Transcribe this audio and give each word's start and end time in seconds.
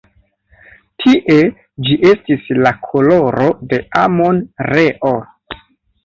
Tie 1.01 1.33
ĝi 1.89 1.97
estis 2.11 2.47
la 2.67 2.71
koloro 2.85 3.49
de 3.73 3.79
Amon-Reo. 4.05 5.13